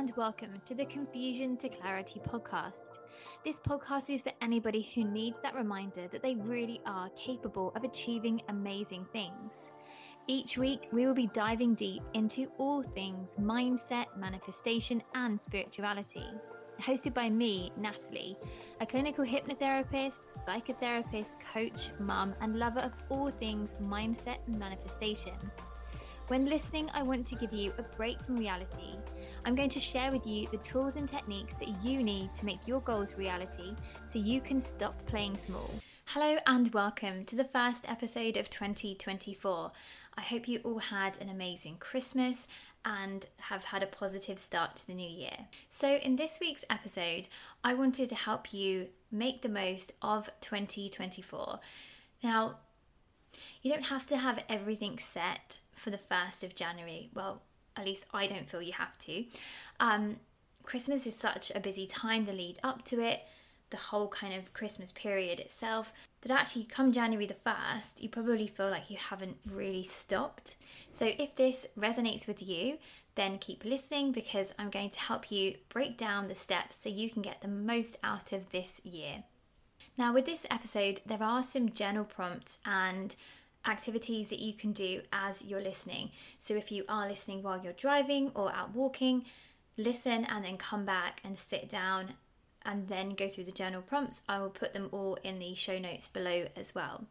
and 0.00 0.16
welcome 0.16 0.48
to 0.64 0.74
the 0.74 0.86
Confusion 0.86 1.58
to 1.58 1.68
Clarity 1.68 2.22
podcast. 2.26 2.96
This 3.44 3.60
podcast 3.60 4.08
is 4.08 4.22
for 4.22 4.32
anybody 4.40 4.88
who 4.94 5.04
needs 5.04 5.38
that 5.42 5.54
reminder 5.54 6.08
that 6.08 6.22
they 6.22 6.36
really 6.36 6.80
are 6.86 7.10
capable 7.10 7.70
of 7.76 7.84
achieving 7.84 8.40
amazing 8.48 9.04
things. 9.12 9.72
Each 10.26 10.56
week, 10.56 10.88
we 10.90 11.04
will 11.04 11.12
be 11.12 11.26
diving 11.34 11.74
deep 11.74 12.02
into 12.14 12.50
all 12.56 12.82
things 12.82 13.36
mindset, 13.38 14.06
manifestation, 14.16 15.02
and 15.14 15.38
spirituality. 15.38 16.24
Hosted 16.80 17.12
by 17.12 17.28
me, 17.28 17.70
Natalie, 17.76 18.38
a 18.80 18.86
clinical 18.86 19.22
hypnotherapist, 19.22 20.20
psychotherapist, 20.48 21.34
coach, 21.52 21.90
mum, 22.00 22.32
and 22.40 22.58
lover 22.58 22.80
of 22.80 22.94
all 23.10 23.28
things 23.28 23.74
mindset 23.82 24.38
and 24.46 24.58
manifestation. 24.58 25.34
When 26.30 26.44
listening, 26.44 26.88
I 26.94 27.02
want 27.02 27.26
to 27.26 27.34
give 27.34 27.52
you 27.52 27.72
a 27.76 27.82
break 27.96 28.22
from 28.22 28.36
reality. 28.36 28.94
I'm 29.44 29.56
going 29.56 29.68
to 29.70 29.80
share 29.80 30.12
with 30.12 30.24
you 30.24 30.46
the 30.52 30.58
tools 30.58 30.94
and 30.94 31.08
techniques 31.08 31.56
that 31.56 31.82
you 31.82 32.04
need 32.04 32.32
to 32.36 32.46
make 32.46 32.68
your 32.68 32.80
goals 32.82 33.14
reality 33.18 33.74
so 34.04 34.20
you 34.20 34.40
can 34.40 34.60
stop 34.60 35.04
playing 35.06 35.36
small. 35.36 35.68
Hello, 36.04 36.38
and 36.46 36.72
welcome 36.72 37.24
to 37.24 37.34
the 37.34 37.42
first 37.42 37.84
episode 37.90 38.36
of 38.36 38.48
2024. 38.48 39.72
I 40.16 40.20
hope 40.20 40.46
you 40.46 40.60
all 40.62 40.78
had 40.78 41.20
an 41.20 41.30
amazing 41.30 41.78
Christmas 41.80 42.46
and 42.84 43.26
have 43.38 43.64
had 43.64 43.82
a 43.82 43.88
positive 43.88 44.38
start 44.38 44.76
to 44.76 44.86
the 44.86 44.94
new 44.94 45.10
year. 45.10 45.48
So, 45.68 45.96
in 45.96 46.14
this 46.14 46.38
week's 46.40 46.64
episode, 46.70 47.26
I 47.64 47.74
wanted 47.74 48.08
to 48.08 48.14
help 48.14 48.54
you 48.54 48.90
make 49.10 49.42
the 49.42 49.48
most 49.48 49.94
of 50.00 50.30
2024. 50.42 51.58
Now, 52.22 52.58
you 53.62 53.72
don't 53.72 53.86
have 53.86 54.06
to 54.06 54.16
have 54.16 54.44
everything 54.48 55.00
set 55.00 55.58
for 55.80 55.90
the 55.90 55.98
1st 55.98 56.44
of 56.44 56.54
January. 56.54 57.10
Well, 57.14 57.42
at 57.76 57.86
least 57.86 58.04
I 58.12 58.26
don't 58.26 58.48
feel 58.48 58.62
you 58.62 58.72
have 58.72 58.98
to. 58.98 59.24
Um, 59.78 60.16
Christmas 60.62 61.06
is 61.06 61.16
such 61.16 61.50
a 61.54 61.60
busy 61.60 61.86
time, 61.86 62.24
the 62.24 62.32
lead 62.32 62.58
up 62.62 62.84
to 62.86 63.00
it, 63.00 63.22
the 63.70 63.76
whole 63.76 64.08
kind 64.08 64.34
of 64.34 64.52
Christmas 64.52 64.92
period 64.92 65.40
itself, 65.40 65.92
that 66.22 66.30
actually 66.30 66.64
come 66.64 66.92
January 66.92 67.26
the 67.26 67.34
1st, 67.34 68.02
you 68.02 68.08
probably 68.08 68.46
feel 68.46 68.68
like 68.68 68.90
you 68.90 68.98
haven't 68.98 69.38
really 69.50 69.84
stopped. 69.84 70.56
So 70.92 71.06
if 71.06 71.34
this 71.34 71.66
resonates 71.78 72.26
with 72.26 72.42
you, 72.42 72.78
then 73.14 73.38
keep 73.38 73.64
listening 73.64 74.12
because 74.12 74.52
I'm 74.58 74.70
going 74.70 74.90
to 74.90 75.00
help 75.00 75.32
you 75.32 75.56
break 75.68 75.96
down 75.96 76.28
the 76.28 76.34
steps 76.34 76.76
so 76.76 76.88
you 76.88 77.10
can 77.10 77.22
get 77.22 77.40
the 77.40 77.48
most 77.48 77.96
out 78.04 78.32
of 78.32 78.50
this 78.50 78.80
year. 78.84 79.24
Now, 79.96 80.12
with 80.12 80.26
this 80.26 80.46
episode, 80.50 81.00
there 81.04 81.22
are 81.22 81.42
some 81.42 81.70
general 81.70 82.04
prompts 82.04 82.58
and 82.64 83.14
activities 83.66 84.28
that 84.28 84.38
you 84.38 84.52
can 84.52 84.72
do 84.72 85.02
as 85.12 85.42
you're 85.42 85.60
listening. 85.60 86.10
So 86.40 86.54
if 86.54 86.72
you 86.72 86.84
are 86.88 87.08
listening 87.08 87.42
while 87.42 87.60
you're 87.62 87.72
driving 87.72 88.32
or 88.34 88.52
out 88.52 88.74
walking, 88.74 89.24
listen 89.76 90.24
and 90.24 90.44
then 90.44 90.56
come 90.56 90.84
back 90.84 91.20
and 91.24 91.38
sit 91.38 91.68
down 91.68 92.14
and 92.64 92.88
then 92.88 93.10
go 93.10 93.28
through 93.28 93.44
the 93.44 93.52
journal 93.52 93.82
prompts. 93.82 94.22
I 94.28 94.38
will 94.38 94.50
put 94.50 94.72
them 94.72 94.88
all 94.92 95.18
in 95.22 95.38
the 95.38 95.54
show 95.54 95.78
notes 95.78 96.08
below 96.08 96.46
as 96.56 96.74
well. 96.74 97.04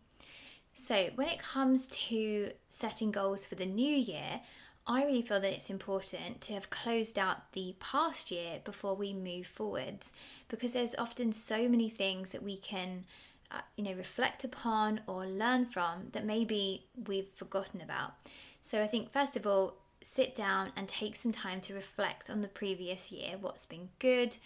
So, 0.75 1.09
when 1.15 1.27
it 1.27 1.39
comes 1.39 1.87
to 1.87 2.51
setting 2.69 3.11
goals 3.11 3.45
for 3.45 3.55
the 3.55 3.65
new 3.65 3.93
year, 3.93 4.41
I 4.87 5.03
really 5.03 5.21
feel 5.21 5.39
that 5.41 5.53
it's 5.53 5.69
important 5.69 6.41
to 6.41 6.53
have 6.53 6.69
closed 6.69 7.19
out 7.19 7.51
the 7.51 7.75
past 7.79 8.31
year 8.31 8.59
before 8.63 8.95
we 8.95 9.13
move 9.13 9.45
forwards 9.45 10.11
because 10.47 10.73
there's 10.73 10.95
often 10.95 11.31
so 11.31 11.67
many 11.67 11.89
things 11.89 12.31
that 12.31 12.41
we 12.41 12.57
can 12.57 13.05
uh, 13.51 13.61
you 13.75 13.83
know 13.83 13.93
reflect 13.93 14.43
upon 14.43 15.01
or 15.07 15.25
learn 15.25 15.65
from 15.65 16.07
that 16.13 16.25
maybe 16.25 16.85
we've 17.07 17.29
forgotten 17.35 17.81
about. 17.81 18.13
So 18.61 18.81
i 18.81 18.87
think 18.87 19.11
first 19.11 19.35
of 19.35 19.47
all 19.47 19.75
sit 20.01 20.33
down 20.33 20.71
and 20.75 20.87
take 20.87 21.15
some 21.15 21.31
time 21.31 21.59
to 21.61 21.73
reflect 21.73 22.29
on 22.29 22.41
the 22.41 22.47
previous 22.47 23.11
year 23.11 23.35
what's 23.39 23.65
been 23.65 23.89
good 23.99 24.37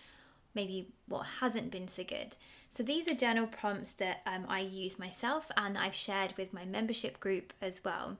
maybe 0.55 0.87
what 1.07 1.25
hasn't 1.39 1.71
been 1.71 1.87
so 1.87 2.03
good. 2.03 2.35
So 2.69 2.83
these 2.83 3.07
are 3.07 3.13
journal 3.13 3.47
prompts 3.47 3.91
that 3.93 4.21
um, 4.25 4.45
i 4.47 4.59
use 4.59 4.97
myself 4.99 5.51
and 5.57 5.77
i've 5.77 5.95
shared 5.95 6.33
with 6.37 6.53
my 6.53 6.65
membership 6.65 7.19
group 7.19 7.53
as 7.61 7.81
well. 7.83 8.17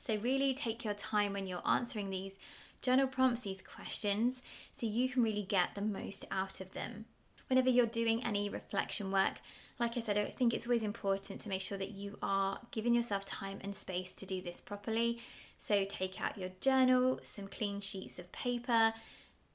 So 0.00 0.16
really 0.16 0.52
take 0.54 0.84
your 0.84 0.94
time 0.94 1.32
when 1.32 1.46
you're 1.46 1.66
answering 1.66 2.10
these 2.10 2.38
journal 2.82 3.06
prompts 3.06 3.40
these 3.40 3.62
questions 3.62 4.42
so 4.72 4.86
you 4.86 5.08
can 5.08 5.22
really 5.22 5.42
get 5.42 5.74
the 5.74 5.80
most 5.80 6.26
out 6.30 6.60
of 6.60 6.72
them. 6.72 7.06
Whenever 7.48 7.70
you're 7.70 7.86
doing 7.86 8.22
any 8.22 8.48
reflection 8.48 9.10
work 9.10 9.40
like 9.78 9.96
I 9.96 10.00
said, 10.00 10.16
I 10.16 10.26
think 10.26 10.54
it's 10.54 10.66
always 10.66 10.82
important 10.82 11.40
to 11.40 11.48
make 11.48 11.60
sure 11.60 11.78
that 11.78 11.90
you 11.90 12.16
are 12.22 12.60
giving 12.70 12.94
yourself 12.94 13.24
time 13.24 13.58
and 13.62 13.74
space 13.74 14.12
to 14.14 14.26
do 14.26 14.40
this 14.40 14.60
properly. 14.60 15.20
So 15.58 15.84
take 15.84 16.20
out 16.20 16.38
your 16.38 16.50
journal, 16.60 17.20
some 17.22 17.48
clean 17.48 17.80
sheets 17.80 18.18
of 18.18 18.30
paper, 18.30 18.94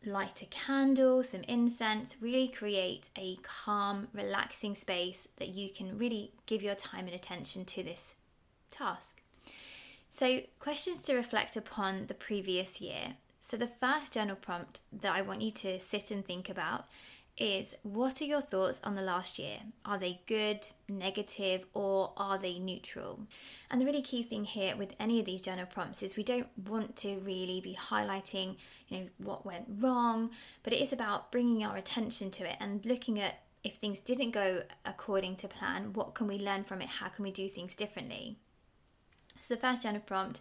light 0.06 0.42
a 0.42 0.46
candle, 0.46 1.24
some 1.24 1.44
incense, 1.44 2.16
really 2.22 2.48
create 2.48 3.10
a 3.18 3.38
calm, 3.44 4.08
relaxing 4.14 4.76
space 4.76 5.28
that 5.38 5.50
you 5.50 5.70
can 5.70 5.98
really 5.98 6.32
give 6.46 6.62
your 6.62 6.76
time 6.76 7.06
and 7.06 7.16
attention 7.16 7.66
to 7.66 7.84
this 7.84 8.16
task. 8.72 9.22
So, 10.12 10.42
questions 10.60 11.02
to 11.04 11.16
reflect 11.16 11.56
upon 11.56 12.08
the 12.08 12.14
previous 12.14 12.82
year. 12.82 13.16
So, 13.42 13.58
the 13.58 13.68
first 13.68 14.14
journal 14.14 14.36
prompt 14.36 14.82
that 14.92 15.14
I 15.14 15.22
want 15.22 15.42
you 15.42 15.52
to 15.52 15.80
sit 15.80 16.12
and 16.12 16.26
think 16.26 16.50
about 16.50 16.86
is 17.40 17.76
what 17.84 18.22
are 18.22 18.26
your 18.26 18.42
thoughts 18.42 18.82
on 18.84 18.96
the 18.96 19.02
last 19.02 19.40
year? 19.40 19.60
Are 19.86 19.98
they 19.98 20.22
good, 20.28 20.70
negative, 20.88 21.66
or 21.74 22.12
are 22.18 22.38
they 22.38 22.60
neutral? 22.60 23.22
And 23.72 23.80
the 23.80 23.86
really 23.86 24.02
key 24.02 24.24
thing 24.24 24.44
here 24.46 24.76
with 24.76 24.94
any 25.00 25.20
of 25.20 25.26
these 25.26 25.42
journal 25.42 25.66
prompts 25.66 26.04
is 26.04 26.18
we 26.18 26.24
don't 26.24 26.50
want 26.68 26.96
to 26.98 27.18
really 27.20 27.62
be 27.62 27.76
highlighting, 27.76 28.58
you 28.90 28.98
know, 28.98 29.08
what 29.18 29.46
went 29.46 29.66
wrong, 29.80 30.32
but 30.64 30.74
it 30.74 30.82
is 30.82 30.92
about 30.92 31.32
bringing 31.32 31.64
our 31.64 31.78
attention 31.78 32.30
to 32.32 32.50
it 32.50 32.58
and 32.60 32.86
looking 32.86 33.20
at 33.20 33.42
if 33.64 33.76
things 33.76 34.00
didn't 34.00 34.32
go 34.32 34.64
according 34.86 35.36
to 35.38 35.48
plan, 35.48 35.94
what 35.94 36.14
can 36.16 36.28
we 36.28 36.38
learn 36.38 36.64
from 36.64 36.82
it? 36.82 36.88
How 36.88 37.10
can 37.10 37.24
we 37.24 37.32
do 37.32 37.50
things 37.50 37.76
differently? 37.76 38.38
So 39.40 39.54
the 39.54 39.60
first 39.60 39.84
journal 39.84 40.02
prompt, 40.06 40.40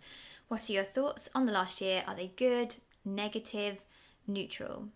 what 0.48 0.68
are 0.68 0.72
your 0.72 0.84
thoughts 0.84 1.28
on 1.34 1.46
the 1.46 1.52
last 1.52 1.80
year? 1.80 2.04
Are 2.06 2.14
they 2.14 2.32
good, 2.36 2.76
negative, 3.04 3.78
neutral? 4.26 4.88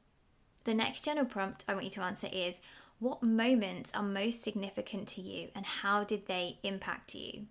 The 0.64 0.74
next 0.74 1.04
general 1.04 1.26
prompt 1.26 1.64
I 1.66 1.74
want 1.74 1.84
you 1.84 1.90
to 1.92 2.02
answer 2.02 2.28
is 2.32 2.60
what 2.98 3.22
moments 3.22 3.90
are 3.94 4.02
most 4.02 4.42
significant 4.42 5.08
to 5.08 5.20
you 5.20 5.48
and 5.54 5.66
how 5.66 6.04
did 6.04 6.26
they 6.26 6.58
impact 6.62 7.14
you? 7.14 7.46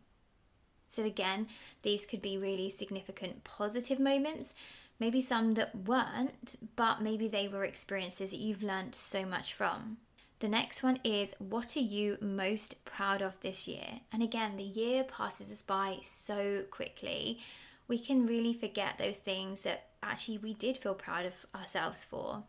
So, 0.87 1.03
again, 1.03 1.47
these 1.83 2.05
could 2.05 2.21
be 2.21 2.37
really 2.37 2.69
significant 2.69 3.43
positive 3.43 3.99
moments, 3.99 4.53
maybe 4.99 5.21
some 5.21 5.53
that 5.55 5.87
weren't, 5.87 6.55
but 6.75 7.01
maybe 7.01 7.27
they 7.27 7.47
were 7.47 7.63
experiences 7.63 8.31
that 8.31 8.39
you've 8.39 8.63
learned 8.63 8.95
so 8.95 9.25
much 9.25 9.53
from. 9.53 9.97
The 10.39 10.49
next 10.49 10.83
one 10.83 10.99
is 11.03 11.33
what 11.37 11.77
are 11.77 11.81
you 11.81 12.17
most 12.19 12.83
proud 12.83 13.21
of 13.21 13.39
this 13.41 13.67
year? 13.67 14.01
And 14.11 14.23
again, 14.23 14.57
the 14.57 14.63
year 14.63 15.03
passes 15.03 15.51
us 15.51 15.61
by 15.61 15.99
so 16.01 16.63
quickly. 16.71 17.39
We 17.87 17.99
can 17.99 18.25
really 18.25 18.53
forget 18.53 18.97
those 18.97 19.17
things 19.17 19.61
that 19.61 19.89
actually 20.01 20.39
we 20.39 20.53
did 20.53 20.77
feel 20.77 20.95
proud 20.95 21.25
of 21.25 21.33
ourselves 21.53 22.03
for. 22.03 22.43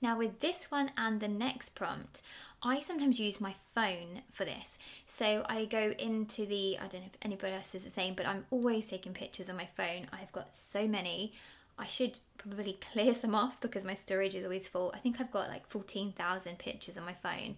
Now, 0.00 0.16
with 0.18 0.40
this 0.40 0.70
one 0.70 0.92
and 0.96 1.20
the 1.20 1.28
next 1.28 1.74
prompt, 1.74 2.22
I 2.62 2.80
sometimes 2.80 3.20
use 3.20 3.40
my 3.40 3.54
phone 3.74 4.22
for 4.32 4.44
this. 4.44 4.78
So 5.06 5.44
I 5.48 5.64
go 5.64 5.94
into 5.98 6.44
the, 6.44 6.76
I 6.78 6.88
don't 6.88 7.02
know 7.02 7.10
if 7.12 7.18
anybody 7.22 7.52
else 7.52 7.74
is 7.74 7.84
the 7.84 7.90
same, 7.90 8.14
but 8.14 8.26
I'm 8.26 8.46
always 8.50 8.86
taking 8.86 9.12
pictures 9.12 9.48
on 9.48 9.56
my 9.56 9.68
phone. 9.76 10.08
I've 10.12 10.32
got 10.32 10.54
so 10.54 10.88
many. 10.88 11.32
I 11.78 11.86
should 11.86 12.18
probably 12.36 12.78
clear 12.92 13.14
some 13.14 13.34
off 13.34 13.60
because 13.60 13.84
my 13.84 13.94
storage 13.94 14.34
is 14.34 14.44
always 14.44 14.66
full. 14.66 14.92
I 14.94 14.98
think 14.98 15.20
I've 15.20 15.30
got 15.30 15.48
like 15.48 15.68
14,000 15.68 16.58
pictures 16.58 16.98
on 16.98 17.04
my 17.04 17.14
phone, 17.14 17.56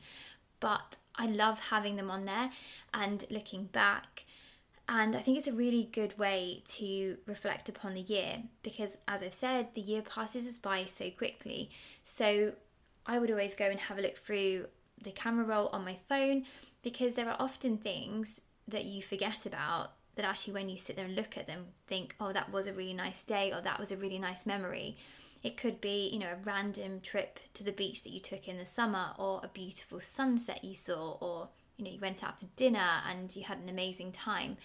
but 0.60 0.98
I 1.16 1.26
love 1.26 1.58
having 1.58 1.96
them 1.96 2.10
on 2.10 2.26
there 2.26 2.50
and 2.92 3.24
looking 3.30 3.64
back 3.64 4.24
and 4.92 5.14
I 5.14 5.20
think 5.20 5.38
it's 5.38 5.46
a 5.46 5.52
really 5.52 5.88
good 5.92 6.18
way 6.18 6.64
to 6.72 7.16
reflect 7.24 7.68
upon 7.68 7.94
the 7.94 8.00
year 8.00 8.42
because, 8.64 8.98
as 9.06 9.22
I've 9.22 9.32
said, 9.32 9.68
the 9.74 9.80
year 9.80 10.02
passes 10.02 10.48
us 10.48 10.58
by 10.58 10.84
so 10.84 11.10
quickly. 11.10 11.70
So 12.02 12.54
I 13.06 13.20
would 13.20 13.30
always 13.30 13.54
go 13.54 13.66
and 13.66 13.78
have 13.78 13.98
a 13.98 14.02
look 14.02 14.18
through 14.18 14.66
the 15.00 15.12
camera 15.12 15.44
roll 15.44 15.68
on 15.68 15.84
my 15.84 15.96
phone 16.08 16.44
because 16.82 17.14
there 17.14 17.28
are 17.28 17.36
often 17.38 17.78
things 17.78 18.40
that 18.66 18.84
you 18.84 19.00
forget 19.00 19.46
about 19.46 19.92
that 20.16 20.24
actually, 20.24 20.54
when 20.54 20.68
you 20.68 20.76
sit 20.76 20.96
there 20.96 21.04
and 21.04 21.14
look 21.14 21.38
at 21.38 21.46
them, 21.46 21.66
think, 21.86 22.16
oh, 22.18 22.32
that 22.32 22.50
was 22.50 22.66
a 22.66 22.72
really 22.72 22.92
nice 22.92 23.22
day 23.22 23.52
or 23.52 23.60
that 23.60 23.78
was 23.78 23.92
a 23.92 23.96
really 23.96 24.18
nice 24.18 24.44
memory. 24.44 24.96
It 25.44 25.56
could 25.56 25.80
be, 25.80 26.10
you 26.12 26.18
know, 26.18 26.32
a 26.32 26.44
random 26.44 27.00
trip 27.00 27.38
to 27.54 27.62
the 27.62 27.70
beach 27.70 28.02
that 28.02 28.10
you 28.10 28.18
took 28.18 28.48
in 28.48 28.58
the 28.58 28.66
summer 28.66 29.12
or 29.16 29.40
a 29.44 29.48
beautiful 29.48 30.00
sunset 30.00 30.64
you 30.64 30.74
saw 30.74 31.12
or 31.20 31.50
you 31.80 31.86
know 31.86 31.92
you 31.92 32.00
went 32.00 32.22
out 32.22 32.38
for 32.38 32.46
dinner 32.56 33.02
and 33.08 33.34
you 33.34 33.44
had 33.44 33.58
an 33.58 33.68
amazing 33.68 34.12
time. 34.12 34.56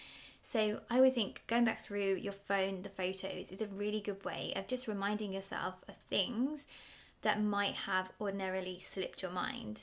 So 0.42 0.80
i 0.90 0.96
always 0.96 1.14
think 1.14 1.42
going 1.48 1.64
back 1.64 1.80
through 1.80 2.14
your 2.16 2.32
phone 2.32 2.82
the 2.82 2.88
photos 2.88 3.50
is 3.50 3.60
a 3.60 3.66
really 3.66 4.00
good 4.00 4.24
way 4.24 4.52
of 4.54 4.68
just 4.68 4.86
reminding 4.86 5.32
yourself 5.32 5.74
of 5.88 5.96
things 6.08 6.68
that 7.22 7.42
might 7.42 7.74
have 7.74 8.10
ordinarily 8.20 8.78
slipped 8.78 9.22
your 9.22 9.32
mind. 9.32 9.82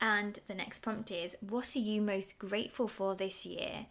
And 0.00 0.40
the 0.48 0.54
next 0.54 0.80
prompt 0.80 1.10
is 1.10 1.36
what 1.40 1.76
are 1.76 1.80
you 1.80 2.00
most 2.00 2.38
grateful 2.38 2.88
for 2.88 3.14
this 3.14 3.44
year? 3.46 3.86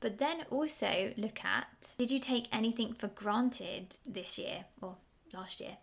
But 0.00 0.18
then 0.18 0.44
also 0.50 1.12
look 1.16 1.44
at 1.44 1.94
did 1.96 2.10
you 2.10 2.18
take 2.18 2.48
anything 2.52 2.92
for 2.92 3.06
granted 3.06 3.96
this 4.04 4.36
year 4.36 4.64
or 4.80 4.96
last 5.32 5.60
year? 5.60 5.78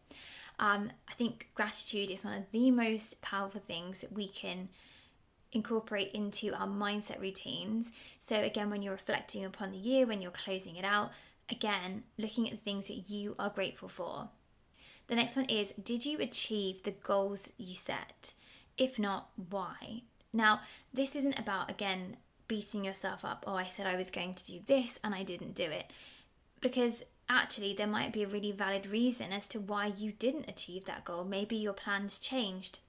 Um, 0.60 0.92
I 1.10 1.14
think 1.14 1.48
gratitude 1.56 2.12
is 2.12 2.26
one 2.26 2.38
of 2.38 2.52
the 2.52 2.70
most 2.70 3.22
powerful 3.22 3.62
things 3.62 4.02
that 4.02 4.12
we 4.12 4.28
can 4.28 4.68
incorporate 5.52 6.12
into 6.12 6.54
our 6.54 6.68
mindset 6.68 7.20
routines. 7.20 7.92
So, 8.20 8.36
again, 8.36 8.70
when 8.70 8.82
you're 8.82 8.94
reflecting 8.94 9.44
upon 9.44 9.72
the 9.72 9.78
year, 9.78 10.06
when 10.06 10.22
you're 10.22 10.32
closing 10.32 10.76
it 10.76 10.86
out, 10.86 11.12
again, 11.50 12.04
looking 12.18 12.48
at 12.48 12.52
the 12.52 12.62
things 12.62 12.88
that 12.88 13.10
you 13.10 13.36
are 13.40 13.50
grateful 13.50 13.90
for. 13.90 14.30
The 15.08 15.16
next 15.16 15.36
one 15.36 15.46
is 15.46 15.74
Did 15.82 16.06
you 16.06 16.20
achieve 16.20 16.84
the 16.84 16.92
goals 16.92 17.50
you 17.58 17.76
set? 17.76 18.34
If 18.78 19.00
not, 19.00 19.30
why? 19.50 20.04
Now, 20.32 20.62
this 20.94 21.16
isn't 21.16 21.40
about, 21.40 21.70
again, 21.70 22.18
beating 22.48 22.84
yourself 22.86 23.26
up. 23.26 23.44
Oh, 23.48 23.56
I 23.56 23.66
said 23.66 23.88
I 23.88 23.96
was 23.96 24.12
going 24.12 24.36
to 24.36 24.46
do 24.46 24.60
this 24.66 25.00
and 25.04 25.16
I 25.16 25.24
didn't 25.24 25.56
do 25.56 25.64
it. 25.64 25.92
Because 26.62 27.04
actually, 27.28 27.74
there 27.74 27.88
might 27.88 28.14
be 28.14 28.24
a 28.24 28.28
really 28.28 28.52
valid 28.52 28.88
reason 28.88 29.34
as 29.34 29.48
to 29.48 29.60
why 29.60 29.88
you 29.88 30.12
didn't 30.12 30.50
achieve 30.50 30.86
that 30.86 31.06
goal. 31.06 31.24
Maybe 31.24 31.56
your 31.56 31.74
plans 31.74 32.20
changed 32.20 32.80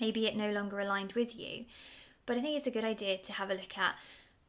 maybe 0.00 0.26
it 0.26 0.36
no 0.36 0.50
longer 0.50 0.80
aligned 0.80 1.12
with 1.12 1.38
you. 1.38 1.64
But 2.26 2.38
I 2.38 2.40
think 2.40 2.56
it's 2.56 2.66
a 2.66 2.70
good 2.70 2.84
idea 2.84 3.18
to 3.18 3.32
have 3.34 3.50
a 3.50 3.54
look 3.54 3.76
at, 3.76 3.96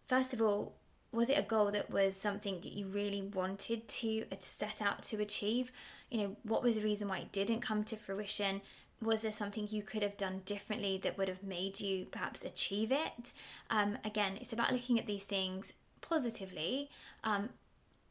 first 0.08 0.34
of 0.34 0.42
all, 0.42 0.76
was 1.12 1.30
it 1.30 1.38
a 1.38 1.42
goal 1.42 1.72
that 1.72 1.90
was 1.90 2.16
something 2.16 2.56
that 2.62 2.74
you 2.74 2.86
really 2.88 3.22
wanted 3.22 3.88
to 3.88 4.26
set 4.40 4.82
out 4.82 5.04
to 5.04 5.22
achieve? 5.22 5.72
You 6.10 6.18
know, 6.20 6.36
what 6.44 6.62
was 6.62 6.76
the 6.76 6.84
reason 6.84 7.08
why 7.08 7.20
it 7.20 7.32
didn't 7.32 7.62
come 7.62 7.84
to 7.86 7.96
fruition? 7.96 8.62
Was 9.02 9.22
there 9.22 9.32
something 9.32 9.68
you 9.70 9.82
could 9.82 10.04
have 10.04 10.18
done 10.18 10.42
differently 10.46 10.98
that 11.04 11.18
would 11.18 11.28
have 11.28 11.44
made 11.44 11.80
you 11.80 12.06
perhaps 12.06 12.44
achieve 12.44 12.92
it? 12.92 13.34
Um, 13.70 13.98
again, 14.04 14.38
it's 14.40 14.54
about 14.54 14.72
looking 14.72 15.00
at 15.00 15.06
these 15.06 15.24
things 15.24 15.74
positively, 16.02 16.90
um, 17.24 17.50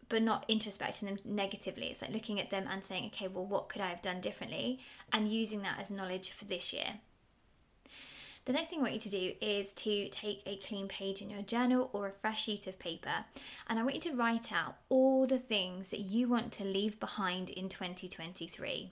but 0.09 0.23
not 0.23 0.49
introspecting 0.49 1.07
them 1.07 1.19
negatively. 1.25 1.87
It's 1.87 2.03
like 2.03 2.13
looking 2.13 2.41
at 2.41 2.51
them 2.51 2.67
and 2.71 2.85
saying, 2.85 3.07
okay, 3.07 3.29
well, 3.29 3.47
what 3.47 3.69
could 3.69 3.81
I 3.81 3.89
have 3.89 4.03
done 4.03 4.21
differently? 4.21 4.81
And 5.13 5.29
using 5.29 5.63
that 5.63 5.79
as 5.81 5.91
knowledge 5.91 6.31
for 6.31 6.45
this 6.45 6.73
year. 6.73 7.01
The 8.45 8.53
next 8.53 8.69
thing 8.69 8.81
I 8.81 8.83
want 8.83 8.95
you 8.95 9.01
to 9.01 9.09
do 9.09 9.33
is 9.41 9.73
to 9.73 10.09
take 10.11 10.43
a 10.45 10.57
clean 10.57 10.87
page 10.87 11.23
in 11.23 11.31
your 11.31 11.41
journal 11.41 11.89
or 11.95 12.07
a 12.07 12.13
fresh 12.13 12.45
sheet 12.45 12.67
of 12.67 12.79
paper, 12.79 13.25
and 13.69 13.79
I 13.79 13.83
want 13.83 13.95
you 13.95 14.01
to 14.03 14.17
write 14.17 14.53
out 14.53 14.77
all 14.91 15.27
the 15.27 15.39
things 15.39 15.91
that 15.91 16.01
you 16.01 16.29
want 16.29 16.53
to 16.53 16.65
leave 16.65 17.01
behind 17.01 17.49
in 17.49 17.71
2023. 17.71 18.91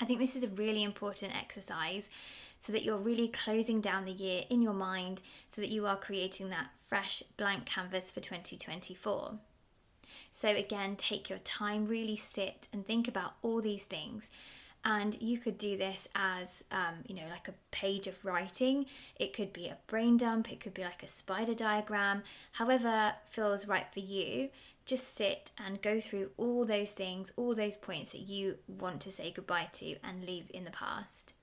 I 0.00 0.04
think 0.04 0.18
this 0.18 0.34
is 0.34 0.42
a 0.42 0.48
really 0.48 0.82
important 0.82 1.36
exercise 1.36 2.10
so 2.58 2.72
that 2.72 2.82
you're 2.82 2.98
really 2.98 3.28
closing 3.28 3.80
down 3.80 4.04
the 4.04 4.12
year 4.12 4.42
in 4.50 4.62
your 4.62 4.72
mind 4.72 5.22
so 5.50 5.60
that 5.60 5.70
you 5.70 5.86
are 5.86 5.96
creating 5.96 6.50
that 6.50 6.70
fresh 6.88 7.22
blank 7.36 7.66
canvas 7.66 8.10
for 8.10 8.20
2024. 8.20 9.34
So, 10.32 10.48
again, 10.48 10.96
take 10.96 11.30
your 11.30 11.38
time, 11.38 11.86
really 11.86 12.16
sit 12.16 12.66
and 12.72 12.84
think 12.84 13.06
about 13.06 13.34
all 13.42 13.62
these 13.62 13.84
things 13.84 14.28
and 14.86 15.20
you 15.20 15.36
could 15.36 15.58
do 15.58 15.76
this 15.76 16.08
as 16.14 16.62
um, 16.70 16.94
you 17.06 17.14
know 17.14 17.28
like 17.28 17.48
a 17.48 17.54
page 17.72 18.06
of 18.06 18.24
writing. 18.24 18.86
It 19.16 19.34
could 19.34 19.52
be 19.52 19.66
a 19.66 19.76
brain 19.88 20.16
dump 20.16 20.50
it 20.50 20.60
could 20.60 20.72
be 20.72 20.84
like 20.84 21.02
a 21.02 21.08
spider 21.08 21.54
diagram. 21.54 22.22
However 22.52 23.14
feels 23.28 23.66
right 23.66 23.86
for 23.92 24.00
you 24.00 24.48
just 24.86 25.16
sit 25.16 25.50
and 25.58 25.82
go 25.82 26.00
through 26.00 26.30
all 26.36 26.64
those 26.64 26.92
things 26.92 27.32
all 27.36 27.56
those 27.56 27.76
points 27.76 28.12
that 28.12 28.20
you 28.20 28.56
want 28.68 29.00
to 29.00 29.10
say 29.10 29.32
goodbye 29.32 29.68
to 29.72 29.96
and 30.04 30.24
leave 30.24 30.48
in 30.54 30.64
the 30.64 30.70
past. 30.70 31.34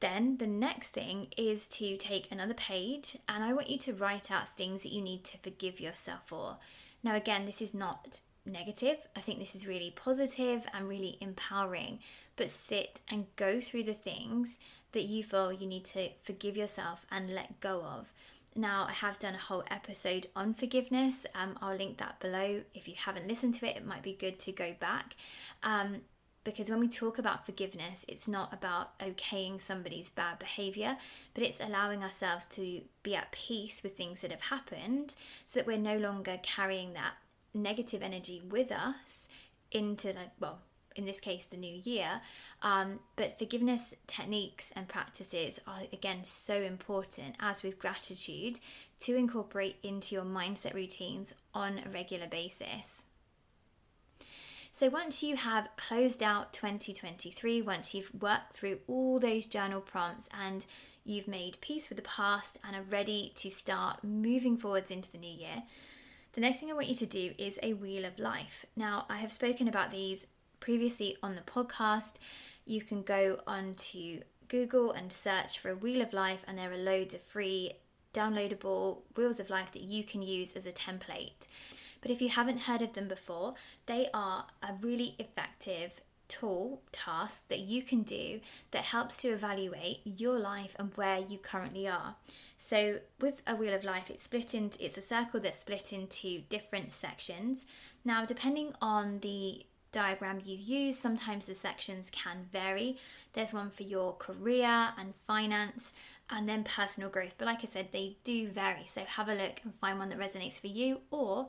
Then 0.00 0.38
the 0.38 0.46
next 0.46 0.90
thing 0.90 1.28
is 1.36 1.66
to 1.68 1.98
take 1.98 2.32
another 2.32 2.54
page 2.54 3.18
and 3.28 3.44
i 3.44 3.52
want 3.52 3.68
you 3.68 3.78
to 3.78 3.92
write 3.92 4.30
out 4.30 4.56
things 4.56 4.82
that 4.82 4.92
you 4.92 5.02
need 5.02 5.24
to 5.24 5.38
forgive 5.38 5.78
yourself 5.78 6.20
for. 6.24 6.56
Now 7.02 7.14
again 7.14 7.44
this 7.44 7.60
is 7.60 7.74
not 7.74 8.20
negative. 8.46 8.98
I 9.16 9.20
think 9.20 9.38
this 9.38 9.54
is 9.54 9.66
really 9.66 9.92
positive 9.94 10.66
and 10.72 10.88
really 10.88 11.18
empowering. 11.20 12.00
But 12.36 12.50
sit 12.50 13.00
and 13.08 13.26
go 13.36 13.60
through 13.60 13.84
the 13.84 13.94
things 13.94 14.58
that 14.92 15.04
you 15.04 15.22
feel 15.22 15.52
you 15.52 15.66
need 15.66 15.84
to 15.86 16.10
forgive 16.22 16.56
yourself 16.56 17.06
and 17.10 17.34
let 17.34 17.60
go 17.60 17.82
of. 17.82 18.12
Now, 18.56 18.86
I 18.88 18.92
have 18.92 19.18
done 19.18 19.34
a 19.34 19.38
whole 19.38 19.64
episode 19.68 20.28
on 20.36 20.54
forgiveness. 20.54 21.26
Um, 21.34 21.58
I'll 21.60 21.76
link 21.76 21.98
that 21.98 22.20
below. 22.20 22.62
If 22.72 22.86
you 22.86 22.94
haven't 22.96 23.26
listened 23.26 23.54
to 23.56 23.66
it, 23.66 23.76
it 23.76 23.86
might 23.86 24.02
be 24.02 24.14
good 24.14 24.38
to 24.40 24.52
go 24.52 24.74
back. 24.78 25.16
Um, 25.64 26.02
because 26.44 26.68
when 26.68 26.78
we 26.78 26.88
talk 26.88 27.18
about 27.18 27.46
forgiveness, 27.46 28.04
it's 28.06 28.28
not 28.28 28.52
about 28.52 28.98
okaying 29.00 29.62
somebody's 29.62 30.10
bad 30.10 30.38
behavior, 30.38 30.98
but 31.32 31.42
it's 31.42 31.58
allowing 31.58 32.04
ourselves 32.04 32.44
to 32.50 32.82
be 33.02 33.16
at 33.16 33.32
peace 33.32 33.82
with 33.82 33.96
things 33.96 34.20
that 34.20 34.30
have 34.30 34.42
happened 34.42 35.14
so 35.46 35.58
that 35.58 35.66
we're 35.66 35.78
no 35.78 35.96
longer 35.96 36.38
carrying 36.42 36.92
that 36.92 37.14
negative 37.54 38.02
energy 38.02 38.42
with 38.48 38.70
us 38.72 39.28
into 39.70 40.08
the 40.08 40.30
well 40.40 40.60
in 40.96 41.04
this 41.04 41.20
case 41.20 41.44
the 41.44 41.56
new 41.56 41.80
year. 41.82 42.20
Um, 42.62 43.00
but 43.16 43.38
forgiveness 43.38 43.94
techniques 44.06 44.70
and 44.76 44.88
practices 44.88 45.60
are 45.66 45.82
again 45.92 46.24
so 46.24 46.62
important 46.62 47.36
as 47.40 47.62
with 47.62 47.78
gratitude 47.78 48.60
to 49.00 49.16
incorporate 49.16 49.76
into 49.82 50.14
your 50.14 50.24
mindset 50.24 50.74
routines 50.74 51.32
on 51.52 51.80
a 51.84 51.90
regular 51.90 52.26
basis. 52.26 53.02
So 54.72 54.88
once 54.88 55.22
you 55.22 55.36
have 55.36 55.68
closed 55.76 56.22
out 56.22 56.52
2023 56.52 57.62
once 57.62 57.94
you've 57.94 58.10
worked 58.20 58.54
through 58.54 58.78
all 58.88 59.20
those 59.20 59.46
journal 59.46 59.80
prompts 59.80 60.28
and 60.36 60.66
you've 61.04 61.28
made 61.28 61.60
peace 61.60 61.88
with 61.88 61.96
the 61.96 62.02
past 62.02 62.58
and 62.66 62.74
are 62.74 62.82
ready 62.82 63.32
to 63.36 63.50
start 63.50 64.02
moving 64.02 64.56
forwards 64.56 64.90
into 64.90 65.12
the 65.12 65.18
new 65.18 65.30
year 65.30 65.62
the 66.34 66.40
next 66.40 66.58
thing 66.58 66.70
I 66.70 66.74
want 66.74 66.88
you 66.88 66.94
to 66.96 67.06
do 67.06 67.32
is 67.38 67.58
a 67.62 67.74
wheel 67.74 68.04
of 68.04 68.18
life. 68.18 68.66
Now, 68.74 69.06
I 69.08 69.18
have 69.18 69.32
spoken 69.32 69.68
about 69.68 69.92
these 69.92 70.26
previously 70.58 71.16
on 71.22 71.36
the 71.36 71.42
podcast. 71.42 72.14
You 72.66 72.82
can 72.82 73.02
go 73.02 73.38
onto 73.46 74.20
Google 74.48 74.90
and 74.90 75.12
search 75.12 75.58
for 75.58 75.70
a 75.70 75.76
wheel 75.76 76.02
of 76.02 76.12
life, 76.12 76.40
and 76.48 76.58
there 76.58 76.72
are 76.72 76.76
loads 76.76 77.14
of 77.14 77.22
free 77.22 77.74
downloadable 78.12 78.98
wheels 79.16 79.38
of 79.38 79.50
life 79.50 79.70
that 79.72 79.82
you 79.82 80.02
can 80.02 80.22
use 80.22 80.52
as 80.52 80.66
a 80.66 80.72
template. 80.72 81.46
But 82.00 82.10
if 82.10 82.20
you 82.20 82.28
haven't 82.28 82.62
heard 82.62 82.82
of 82.82 82.94
them 82.94 83.08
before, 83.08 83.54
they 83.86 84.08
are 84.12 84.46
a 84.62 84.74
really 84.80 85.14
effective 85.18 86.00
tool 86.38 86.82
task 86.92 87.44
that 87.48 87.60
you 87.60 87.82
can 87.82 88.02
do 88.02 88.40
that 88.70 88.84
helps 88.84 89.18
to 89.18 89.28
evaluate 89.28 90.00
your 90.04 90.38
life 90.38 90.74
and 90.78 90.92
where 90.94 91.18
you 91.18 91.38
currently 91.38 91.86
are. 91.86 92.16
So 92.58 92.98
with 93.20 93.42
a 93.46 93.54
wheel 93.54 93.74
of 93.74 93.84
life, 93.84 94.10
it's 94.10 94.24
split 94.24 94.54
into 94.54 94.84
it's 94.84 94.96
a 94.96 95.02
circle 95.02 95.40
that's 95.40 95.58
split 95.58 95.92
into 95.92 96.42
different 96.48 96.92
sections. 96.92 97.66
Now, 98.04 98.24
depending 98.24 98.74
on 98.80 99.20
the 99.20 99.66
diagram 99.92 100.40
you 100.44 100.56
use, 100.56 100.98
sometimes 100.98 101.46
the 101.46 101.54
sections 101.54 102.10
can 102.10 102.46
vary. 102.52 102.98
There's 103.32 103.52
one 103.52 103.70
for 103.70 103.82
your 103.82 104.14
career 104.14 104.92
and 104.98 105.14
finance 105.26 105.92
and 106.30 106.48
then 106.48 106.64
personal 106.64 107.10
growth. 107.10 107.34
But 107.36 107.46
like 107.46 107.62
I 107.62 107.66
said, 107.66 107.88
they 107.92 108.16
do 108.24 108.48
vary. 108.48 108.86
So 108.86 109.02
have 109.02 109.28
a 109.28 109.34
look 109.34 109.60
and 109.62 109.74
find 109.74 109.98
one 109.98 110.08
that 110.08 110.18
resonates 110.18 110.58
for 110.58 110.68
you 110.68 111.00
or 111.10 111.48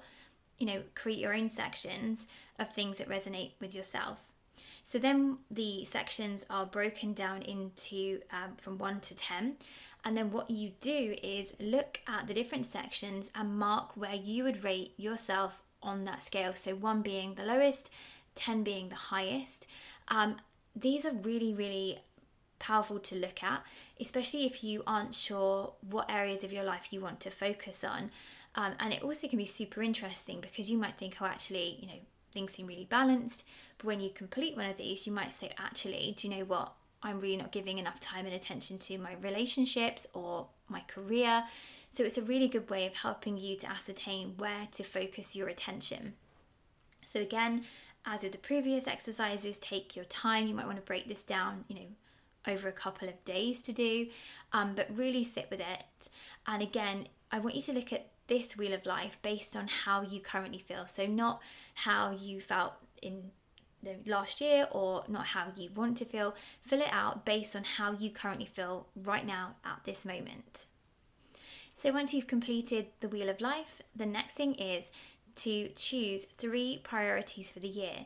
you 0.57 0.65
know, 0.65 0.81
create 0.93 1.19
your 1.19 1.33
own 1.33 1.49
sections 1.49 2.27
of 2.57 2.73
things 2.73 2.97
that 2.97 3.09
resonate 3.09 3.51
with 3.59 3.75
yourself. 3.75 4.19
So 4.85 4.97
then 4.97 5.39
the 5.51 5.83
sections 5.83 6.45
are 6.49 6.65
broken 6.65 7.11
down 7.13 7.41
into 7.41 8.21
um, 8.31 8.55
from 8.57 8.77
1 8.77 9.01
to 9.01 9.15
10 9.15 9.57
and 10.05 10.15
then 10.15 10.31
what 10.31 10.51
you 10.51 10.73
do 10.79 11.15
is 11.23 11.53
look 11.59 11.99
at 12.07 12.27
the 12.27 12.33
different 12.35 12.67
sections 12.67 13.31
and 13.33 13.57
mark 13.57 13.97
where 13.97 14.13
you 14.13 14.43
would 14.43 14.63
rate 14.63 14.93
yourself 14.97 15.63
on 15.81 16.05
that 16.05 16.21
scale. 16.21 16.53
So, 16.53 16.75
one 16.75 17.01
being 17.01 17.33
the 17.33 17.43
lowest, 17.43 17.89
10 18.35 18.63
being 18.63 18.89
the 18.89 18.95
highest. 18.95 19.65
Um, 20.07 20.37
these 20.75 21.05
are 21.05 21.11
really, 21.11 21.53
really 21.53 21.99
powerful 22.59 22.99
to 22.99 23.15
look 23.15 23.41
at, 23.41 23.63
especially 23.99 24.45
if 24.45 24.63
you 24.63 24.83
aren't 24.85 25.15
sure 25.15 25.73
what 25.81 26.09
areas 26.09 26.43
of 26.43 26.53
your 26.53 26.63
life 26.63 26.87
you 26.91 27.01
want 27.01 27.19
to 27.21 27.31
focus 27.31 27.83
on. 27.83 28.11
Um, 28.53 28.73
and 28.79 28.93
it 28.93 29.01
also 29.01 29.27
can 29.27 29.37
be 29.37 29.45
super 29.45 29.81
interesting 29.81 30.39
because 30.39 30.69
you 30.69 30.77
might 30.77 30.97
think, 30.99 31.17
oh, 31.19 31.25
actually, 31.25 31.79
you 31.81 31.87
know, 31.87 31.99
things 32.35 32.53
seem 32.53 32.67
really 32.67 32.85
balanced. 32.85 33.43
But 33.79 33.87
when 33.87 33.99
you 33.99 34.11
complete 34.11 34.55
one 34.55 34.69
of 34.69 34.77
these, 34.77 35.07
you 35.07 35.13
might 35.13 35.33
say, 35.33 35.51
actually, 35.57 36.13
do 36.15 36.27
you 36.27 36.37
know 36.37 36.45
what? 36.45 36.73
I'm 37.01 37.19
really 37.19 37.37
not 37.37 37.51
giving 37.51 37.79
enough 37.79 37.99
time 37.99 38.25
and 38.27 38.35
attention 38.35 38.77
to 38.79 38.97
my 38.99 39.13
relationships 39.21 40.05
or 40.13 40.47
my 40.69 40.81
career. 40.81 41.45
So 41.91 42.03
it's 42.03 42.17
a 42.17 42.21
really 42.21 42.47
good 42.47 42.69
way 42.69 42.85
of 42.85 42.93
helping 42.93 43.37
you 43.37 43.55
to 43.57 43.69
ascertain 43.69 44.35
where 44.37 44.67
to 44.73 44.83
focus 44.83 45.35
your 45.35 45.47
attention. 45.47 46.13
So 47.05 47.21
again, 47.21 47.65
as 48.05 48.21
with 48.21 48.33
the 48.33 48.37
previous 48.37 48.87
exercises, 48.87 49.57
take 49.57 49.95
your 49.95 50.05
time. 50.05 50.47
You 50.47 50.55
might 50.55 50.65
want 50.65 50.77
to 50.77 50.83
break 50.83 51.07
this 51.07 51.21
down, 51.23 51.65
you 51.67 51.75
know, 51.75 51.87
over 52.47 52.67
a 52.67 52.73
couple 52.73 53.07
of 53.07 53.23
days 53.25 53.61
to 53.63 53.71
do, 53.71 54.07
um, 54.53 54.75
but 54.75 54.95
really 54.95 55.23
sit 55.23 55.47
with 55.49 55.59
it. 55.59 56.09
And 56.45 56.61
again, 56.61 57.07
I 57.31 57.39
want 57.39 57.55
you 57.55 57.61
to 57.63 57.73
look 57.73 57.91
at 57.91 58.07
this 58.27 58.57
wheel 58.57 58.73
of 58.73 58.85
life 58.85 59.17
based 59.21 59.55
on 59.55 59.67
how 59.67 60.01
you 60.01 60.19
currently 60.19 60.59
feel. 60.59 60.87
So, 60.87 61.05
not 61.05 61.41
how 61.75 62.11
you 62.11 62.41
felt 62.41 62.73
in 63.01 63.31
last 64.05 64.41
year 64.41 64.67
or 64.71 65.03
not 65.07 65.27
how 65.27 65.47
you 65.55 65.69
want 65.75 65.97
to 65.99 66.05
feel. 66.05 66.35
Fill 66.61 66.81
it 66.81 66.91
out 66.91 67.25
based 67.25 67.55
on 67.55 67.63
how 67.63 67.93
you 67.93 68.09
currently 68.09 68.47
feel 68.47 68.87
right 68.95 69.25
now 69.25 69.55
at 69.63 69.81
this 69.83 70.05
moment. 70.05 70.65
So, 71.75 71.91
once 71.91 72.13
you've 72.13 72.27
completed 72.27 72.87
the 72.99 73.09
Wheel 73.09 73.29
of 73.29 73.41
Life, 73.41 73.81
the 73.95 74.05
next 74.05 74.35
thing 74.35 74.55
is 74.55 74.91
to 75.37 75.69
choose 75.75 76.25
three 76.37 76.79
priorities 76.83 77.49
for 77.49 77.59
the 77.59 77.67
year. 77.67 78.05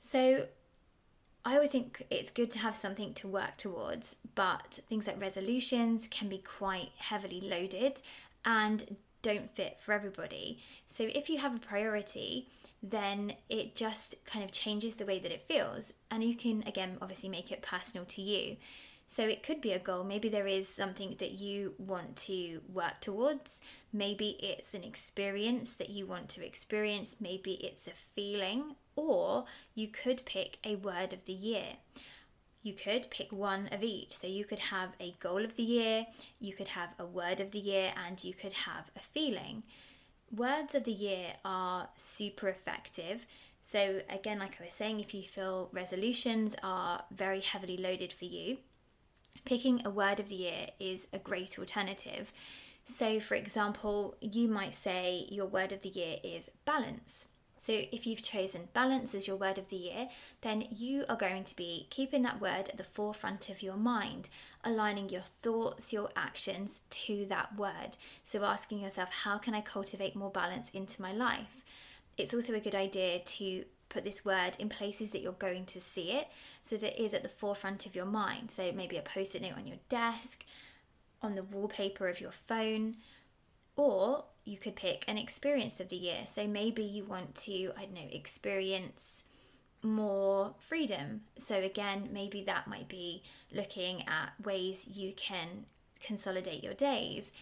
So, 0.00 0.48
I 1.44 1.54
always 1.54 1.70
think 1.70 2.04
it's 2.10 2.30
good 2.30 2.50
to 2.52 2.58
have 2.58 2.74
something 2.74 3.14
to 3.14 3.28
work 3.28 3.56
towards, 3.56 4.16
but 4.34 4.80
things 4.88 5.06
like 5.06 5.20
resolutions 5.20 6.08
can 6.10 6.28
be 6.28 6.38
quite 6.38 6.90
heavily 6.98 7.40
loaded 7.40 8.00
and 8.44 8.96
don't 9.26 9.50
fit 9.50 9.78
for 9.80 9.92
everybody. 9.92 10.62
So 10.86 11.02
if 11.02 11.28
you 11.28 11.38
have 11.38 11.56
a 11.56 11.58
priority, 11.58 12.48
then 12.80 13.34
it 13.48 13.74
just 13.74 14.14
kind 14.24 14.44
of 14.44 14.52
changes 14.52 14.94
the 14.94 15.04
way 15.04 15.18
that 15.18 15.32
it 15.32 15.48
feels. 15.48 15.92
And 16.12 16.22
you 16.22 16.36
can, 16.36 16.62
again, 16.64 16.96
obviously 17.02 17.28
make 17.28 17.50
it 17.50 17.60
personal 17.60 18.06
to 18.06 18.22
you. 18.22 18.56
So 19.08 19.24
it 19.24 19.42
could 19.42 19.60
be 19.60 19.72
a 19.72 19.80
goal. 19.80 20.04
Maybe 20.04 20.28
there 20.28 20.46
is 20.46 20.68
something 20.68 21.16
that 21.18 21.32
you 21.32 21.74
want 21.78 22.14
to 22.28 22.60
work 22.72 23.00
towards. 23.00 23.60
Maybe 23.92 24.36
it's 24.40 24.74
an 24.74 24.84
experience 24.84 25.72
that 25.72 25.90
you 25.90 26.06
want 26.06 26.28
to 26.30 26.46
experience. 26.46 27.16
Maybe 27.18 27.54
it's 27.54 27.88
a 27.88 27.98
feeling. 28.14 28.76
Or 28.94 29.46
you 29.74 29.88
could 29.88 30.24
pick 30.24 30.58
a 30.64 30.76
word 30.76 31.12
of 31.12 31.24
the 31.24 31.32
year. 31.32 31.78
You 32.62 32.72
could 32.72 33.10
pick 33.10 33.32
one 33.32 33.68
of 33.72 33.82
each. 33.82 34.16
So 34.16 34.26
you 34.26 34.44
could 34.44 34.58
have 34.58 34.90
a 35.00 35.14
goal 35.20 35.44
of 35.44 35.56
the 35.56 35.62
year, 35.62 36.06
you 36.40 36.52
could 36.52 36.68
have 36.68 36.90
a 36.98 37.06
word 37.06 37.40
of 37.40 37.50
the 37.50 37.58
year, 37.58 37.92
and 38.06 38.22
you 38.22 38.34
could 38.34 38.52
have 38.52 38.90
a 38.96 39.00
feeling. 39.00 39.62
Words 40.34 40.74
of 40.74 40.84
the 40.84 40.92
year 40.92 41.34
are 41.44 41.88
super 41.96 42.48
effective. 42.48 43.26
So, 43.62 44.00
again, 44.08 44.38
like 44.38 44.60
I 44.60 44.64
was 44.64 44.74
saying, 44.74 45.00
if 45.00 45.12
you 45.12 45.22
feel 45.22 45.70
resolutions 45.72 46.54
are 46.62 47.02
very 47.10 47.40
heavily 47.40 47.76
loaded 47.76 48.12
for 48.12 48.24
you, 48.24 48.58
picking 49.44 49.84
a 49.84 49.90
word 49.90 50.20
of 50.20 50.28
the 50.28 50.36
year 50.36 50.68
is 50.78 51.08
a 51.12 51.18
great 51.18 51.58
alternative. 51.58 52.32
So, 52.84 53.18
for 53.18 53.34
example, 53.34 54.14
you 54.20 54.46
might 54.46 54.74
say 54.74 55.26
your 55.28 55.46
word 55.46 55.72
of 55.72 55.82
the 55.82 55.88
year 55.88 56.18
is 56.22 56.50
balance. 56.64 57.26
So, 57.66 57.82
if 57.90 58.06
you've 58.06 58.22
chosen 58.22 58.68
balance 58.74 59.12
as 59.12 59.26
your 59.26 59.34
word 59.34 59.58
of 59.58 59.70
the 59.70 59.76
year, 59.76 60.08
then 60.42 60.68
you 60.70 61.04
are 61.08 61.16
going 61.16 61.42
to 61.42 61.56
be 61.56 61.88
keeping 61.90 62.22
that 62.22 62.40
word 62.40 62.68
at 62.68 62.76
the 62.76 62.84
forefront 62.84 63.48
of 63.48 63.60
your 63.60 63.74
mind, 63.74 64.28
aligning 64.62 65.08
your 65.08 65.24
thoughts, 65.42 65.92
your 65.92 66.10
actions 66.14 66.78
to 66.90 67.26
that 67.28 67.58
word. 67.58 67.96
So, 68.22 68.44
asking 68.44 68.82
yourself, 68.82 69.08
how 69.24 69.38
can 69.38 69.52
I 69.52 69.62
cultivate 69.62 70.14
more 70.14 70.30
balance 70.30 70.70
into 70.72 71.02
my 71.02 71.12
life? 71.12 71.64
It's 72.16 72.32
also 72.32 72.54
a 72.54 72.60
good 72.60 72.76
idea 72.76 73.18
to 73.18 73.64
put 73.88 74.04
this 74.04 74.24
word 74.24 74.52
in 74.60 74.68
places 74.68 75.10
that 75.10 75.20
you're 75.20 75.32
going 75.32 75.66
to 75.66 75.80
see 75.80 76.12
it 76.12 76.28
so 76.62 76.76
that 76.76 77.00
it 77.00 77.04
is 77.04 77.14
at 77.14 77.24
the 77.24 77.28
forefront 77.28 77.84
of 77.84 77.96
your 77.96 78.06
mind. 78.06 78.52
So 78.52 78.70
maybe 78.70 78.96
a 78.96 79.02
post 79.02 79.34
it 79.34 79.42
note 79.42 79.56
on 79.56 79.66
your 79.66 79.78
desk, 79.88 80.44
on 81.20 81.34
the 81.34 81.42
wallpaper 81.42 82.06
of 82.06 82.20
your 82.20 82.30
phone, 82.30 82.98
or 83.74 84.22
you 84.46 84.56
could 84.56 84.76
pick 84.76 85.04
an 85.08 85.18
experience 85.18 85.80
of 85.80 85.88
the 85.88 85.96
year. 85.96 86.24
So 86.26 86.46
maybe 86.46 86.82
you 86.82 87.04
want 87.04 87.34
to, 87.46 87.72
I 87.76 87.84
don't 87.84 87.94
know, 87.94 88.08
experience 88.10 89.24
more 89.82 90.54
freedom. 90.60 91.22
So 91.38 91.56
again, 91.56 92.08
maybe 92.12 92.42
that 92.44 92.68
might 92.68 92.88
be 92.88 93.22
looking 93.52 94.06
at 94.08 94.32
ways 94.42 94.86
you 94.86 95.12
can 95.14 95.66
consolidate 96.00 96.62
your 96.62 96.74
days. 96.74 97.32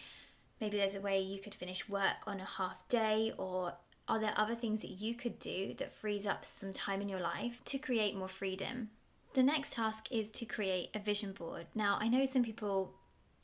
Maybe 0.59 0.77
there's 0.77 0.95
a 0.95 1.01
way 1.01 1.19
you 1.21 1.39
could 1.39 1.55
finish 1.55 1.87
work 1.87 2.23
on 2.25 2.39
a 2.39 2.45
half 2.45 2.87
day 2.89 3.33
or 3.37 3.73
are 4.07 4.19
there 4.19 4.33
other 4.37 4.55
things 4.55 4.81
that 4.81 4.91
you 4.91 5.15
could 5.15 5.39
do 5.39 5.73
that 5.77 5.93
frees 5.93 6.25
up 6.25 6.45
some 6.45 6.73
time 6.73 7.01
in 7.01 7.09
your 7.09 7.19
life 7.19 7.61
to 7.65 7.77
create 7.77 8.15
more 8.15 8.27
freedom? 8.27 8.89
The 9.33 9.43
next 9.43 9.73
task 9.73 10.07
is 10.11 10.29
to 10.29 10.45
create 10.45 10.89
a 10.93 10.99
vision 10.99 11.33
board. 11.33 11.65
Now, 11.73 11.97
I 11.99 12.07
know 12.07 12.25
some 12.25 12.43
people 12.43 12.93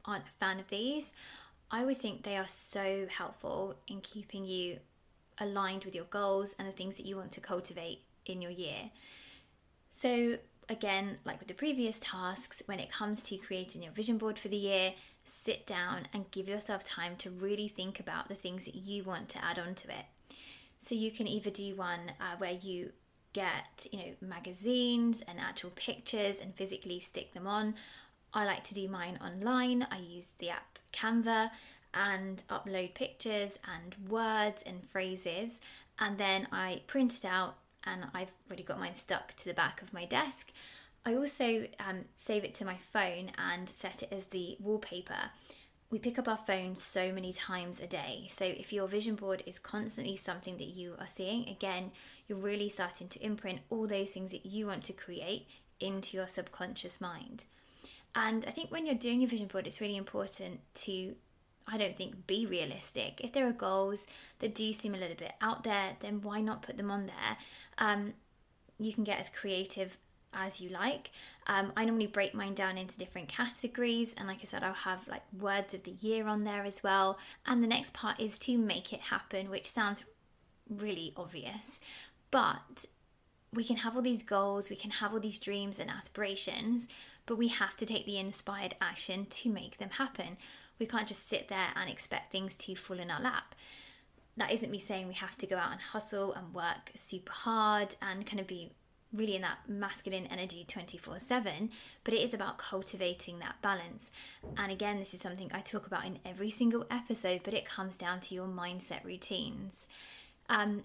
aren't 0.05 0.27
a 0.27 0.39
fan 0.39 0.59
of 0.59 0.69
these. 0.69 1.11
I 1.71 1.79
always 1.79 1.99
think 1.99 2.23
they 2.23 2.35
are 2.35 2.47
so 2.47 3.07
helpful 3.09 3.75
in 3.87 4.01
keeping 4.01 4.45
you 4.45 4.79
aligned 5.39 5.85
with 5.85 5.95
your 5.95 6.05
goals 6.05 6.53
and 6.59 6.67
the 6.67 6.73
things 6.73 6.97
that 6.97 7.05
you 7.05 7.15
want 7.15 7.31
to 7.31 7.39
cultivate 7.41 8.01
in 8.25 8.41
your 8.41 8.51
year. 8.51 8.91
So, 9.93 10.37
again, 10.67 11.17
like 11.23 11.39
with 11.39 11.47
the 11.47 11.53
previous 11.53 11.97
tasks, 11.99 12.61
when 12.65 12.79
it 12.79 12.91
comes 12.91 13.23
to 13.23 13.37
creating 13.37 13.83
your 13.83 13.93
vision 13.93 14.17
board 14.17 14.37
for 14.37 14.49
the 14.49 14.57
year, 14.57 14.93
sit 15.23 15.65
down 15.65 16.07
and 16.13 16.29
give 16.31 16.47
yourself 16.47 16.83
time 16.83 17.15
to 17.17 17.29
really 17.29 17.69
think 17.69 17.99
about 17.99 18.27
the 18.27 18.35
things 18.35 18.65
that 18.65 18.75
you 18.75 19.03
want 19.03 19.29
to 19.29 19.43
add 19.43 19.57
on 19.57 19.73
to 19.75 19.87
it. 19.89 20.05
So 20.81 20.93
you 20.93 21.11
can 21.11 21.27
either 21.27 21.49
do 21.49 21.75
one 21.75 22.13
uh, 22.19 22.35
where 22.37 22.57
you 22.59 22.91
get, 23.33 23.87
you 23.91 23.99
know, 23.99 24.11
magazines 24.19 25.21
and 25.27 25.39
actual 25.39 25.71
pictures 25.75 26.41
and 26.41 26.53
physically 26.55 26.99
stick 26.99 27.33
them 27.33 27.47
on. 27.47 27.75
I 28.33 28.45
like 28.45 28.63
to 28.65 28.73
do 28.73 28.87
mine 28.87 29.19
online. 29.23 29.87
I 29.91 29.99
use 29.99 30.29
the 30.39 30.49
app 30.49 30.79
Canva 30.93 31.51
and 31.93 32.43
upload 32.49 32.93
pictures 32.93 33.59
and 33.65 34.09
words 34.09 34.63
and 34.65 34.87
phrases, 34.89 35.59
and 35.99 36.17
then 36.17 36.47
I 36.51 36.81
print 36.87 37.15
it 37.15 37.25
out 37.25 37.55
and 37.83 38.05
I've 38.13 38.31
already 38.47 38.63
got 38.63 38.79
mine 38.79 38.95
stuck 38.95 39.33
to 39.35 39.45
the 39.45 39.53
back 39.53 39.81
of 39.81 39.93
my 39.93 40.05
desk. 40.05 40.51
I 41.05 41.15
also 41.15 41.67
um, 41.79 42.05
save 42.15 42.43
it 42.43 42.53
to 42.55 42.65
my 42.65 42.77
phone 42.93 43.31
and 43.37 43.67
set 43.67 44.03
it 44.03 44.13
as 44.13 44.27
the 44.27 44.55
wallpaper 44.59 45.31
we 45.91 45.99
pick 45.99 46.17
up 46.17 46.27
our 46.27 46.37
phone 46.37 46.77
so 46.77 47.11
many 47.11 47.33
times 47.33 47.81
a 47.81 47.85
day. 47.85 48.27
So 48.31 48.45
if 48.45 48.71
your 48.71 48.87
vision 48.87 49.15
board 49.15 49.43
is 49.45 49.59
constantly 49.59 50.15
something 50.15 50.57
that 50.57 50.69
you 50.69 50.95
are 50.97 51.07
seeing, 51.07 51.47
again, 51.49 51.91
you're 52.27 52.37
really 52.37 52.69
starting 52.69 53.09
to 53.09 53.23
imprint 53.23 53.59
all 53.69 53.87
those 53.87 54.11
things 54.11 54.31
that 54.31 54.45
you 54.45 54.67
want 54.67 54.85
to 54.85 54.93
create 54.93 55.47
into 55.81 56.15
your 56.15 56.29
subconscious 56.29 57.01
mind. 57.01 57.43
And 58.15 58.45
I 58.45 58.51
think 58.51 58.71
when 58.71 58.85
you're 58.85 58.95
doing 58.95 59.21
your 59.21 59.29
vision 59.29 59.47
board, 59.47 59.67
it's 59.67 59.81
really 59.81 59.97
important 59.97 60.59
to, 60.75 61.15
I 61.67 61.77
don't 61.77 61.95
think, 61.95 62.27
be 62.27 62.45
realistic. 62.45 63.21
If 63.23 63.31
there 63.31 63.47
are 63.47 63.53
goals 63.53 64.05
that 64.39 64.53
do 64.53 64.73
seem 64.73 64.93
a 64.93 64.97
little 64.97 65.15
bit 65.15 65.33
out 65.41 65.63
there, 65.63 65.95
then 65.99 66.21
why 66.21 66.41
not 66.41 66.61
put 66.61 66.77
them 66.77 66.91
on 66.91 67.05
there? 67.05 67.37
Um, 67.77 68.13
you 68.79 68.93
can 68.93 69.03
get 69.03 69.19
as 69.19 69.29
creative 69.29 69.97
as 70.33 70.61
you 70.61 70.69
like. 70.69 71.11
Um, 71.47 71.71
I 71.75 71.85
normally 71.85 72.07
break 72.07 72.33
mine 72.33 72.53
down 72.53 72.77
into 72.77 72.97
different 72.97 73.27
categories, 73.27 74.13
and 74.17 74.27
like 74.27 74.39
I 74.41 74.45
said, 74.45 74.63
I'll 74.63 74.73
have 74.73 75.07
like 75.07 75.23
words 75.37 75.73
of 75.73 75.83
the 75.83 75.95
year 75.99 76.27
on 76.27 76.43
there 76.43 76.63
as 76.63 76.83
well. 76.83 77.17
And 77.45 77.63
the 77.63 77.67
next 77.67 77.93
part 77.93 78.19
is 78.19 78.37
to 78.39 78.57
make 78.57 78.93
it 78.93 79.01
happen, 79.01 79.49
which 79.49 79.69
sounds 79.69 80.03
really 80.69 81.13
obvious, 81.17 81.79
but 82.29 82.85
we 83.53 83.63
can 83.65 83.77
have 83.77 83.95
all 83.95 84.01
these 84.01 84.23
goals, 84.23 84.69
we 84.69 84.77
can 84.77 84.91
have 84.91 85.11
all 85.11 85.19
these 85.19 85.39
dreams 85.39 85.79
and 85.79 85.89
aspirations, 85.89 86.87
but 87.31 87.37
we 87.37 87.47
have 87.47 87.77
to 87.77 87.85
take 87.85 88.05
the 88.05 88.17
inspired 88.17 88.75
action 88.81 89.25
to 89.25 89.49
make 89.49 89.77
them 89.77 89.91
happen. 89.91 90.35
We 90.79 90.85
can't 90.85 91.07
just 91.07 91.29
sit 91.29 91.47
there 91.47 91.69
and 91.77 91.89
expect 91.89 92.29
things 92.29 92.55
to 92.55 92.75
fall 92.75 92.99
in 92.99 93.09
our 93.09 93.21
lap. 93.21 93.55
That 94.35 94.51
isn't 94.51 94.69
me 94.69 94.79
saying 94.79 95.07
we 95.07 95.13
have 95.13 95.37
to 95.37 95.47
go 95.47 95.55
out 95.55 95.71
and 95.71 95.79
hustle 95.79 96.33
and 96.33 96.53
work 96.53 96.91
super 96.93 97.31
hard 97.31 97.95
and 98.01 98.25
kind 98.25 98.41
of 98.41 98.47
be 98.47 98.73
really 99.13 99.37
in 99.37 99.43
that 99.43 99.59
masculine 99.65 100.25
energy 100.25 100.65
24 100.67 101.19
7, 101.19 101.69
but 102.03 102.13
it 102.13 102.19
is 102.19 102.33
about 102.33 102.57
cultivating 102.57 103.39
that 103.39 103.61
balance. 103.61 104.11
And 104.57 104.69
again, 104.69 104.99
this 104.99 105.13
is 105.13 105.21
something 105.21 105.49
I 105.53 105.61
talk 105.61 105.87
about 105.87 106.05
in 106.05 106.19
every 106.25 106.49
single 106.49 106.85
episode, 106.91 107.43
but 107.45 107.53
it 107.53 107.63
comes 107.63 107.95
down 107.95 108.19
to 108.19 108.35
your 108.35 108.47
mindset 108.47 109.05
routines. 109.05 109.87
Um, 110.49 110.83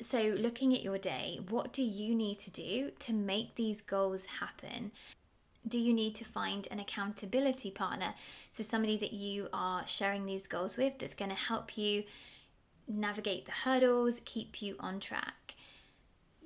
so, 0.00 0.22
looking 0.38 0.72
at 0.72 0.82
your 0.82 0.96
day, 0.96 1.40
what 1.50 1.70
do 1.70 1.82
you 1.82 2.14
need 2.14 2.38
to 2.38 2.50
do 2.50 2.92
to 3.00 3.12
make 3.12 3.56
these 3.56 3.82
goals 3.82 4.24
happen? 4.40 4.92
Do 5.66 5.78
you 5.78 5.92
need 5.92 6.14
to 6.16 6.24
find 6.24 6.66
an 6.70 6.80
accountability 6.80 7.70
partner? 7.70 8.14
So, 8.50 8.62
somebody 8.62 8.96
that 8.96 9.12
you 9.12 9.48
are 9.52 9.86
sharing 9.86 10.26
these 10.26 10.46
goals 10.46 10.76
with 10.76 10.98
that's 10.98 11.14
going 11.14 11.30
to 11.30 11.36
help 11.36 11.78
you 11.78 12.04
navigate 12.88 13.46
the 13.46 13.52
hurdles, 13.52 14.20
keep 14.24 14.60
you 14.60 14.76
on 14.80 14.98
track 14.98 15.54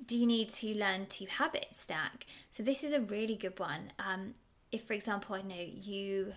do 0.07 0.17
you 0.17 0.25
need 0.25 0.49
to 0.49 0.77
learn 0.77 1.05
to 1.07 1.25
habit 1.25 1.67
stack? 1.71 2.25
So 2.51 2.63
this 2.63 2.83
is 2.83 2.93
a 2.93 3.01
really 3.01 3.35
good 3.35 3.59
one. 3.59 3.91
Um, 3.99 4.33
if, 4.71 4.83
for 4.83 4.93
example, 4.93 5.35
I 5.35 5.41
know 5.41 5.55
you 5.59 6.33